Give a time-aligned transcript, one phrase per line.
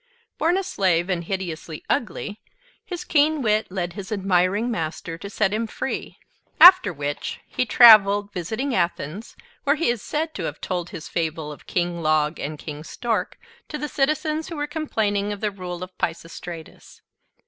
[0.39, 2.41] Born a slave and hideously ugly,
[2.83, 6.17] his keen wit led his admiring master to set him free;
[6.59, 11.51] after which he traveled, visiting Athens, where he is said to have told his fable
[11.51, 13.37] of King Log and King Stork
[13.69, 17.01] to the citizens who were complaining of the rule of Pisistratus.